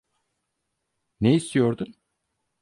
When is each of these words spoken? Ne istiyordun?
Ne 1.21 1.35
istiyordun? 1.35 1.95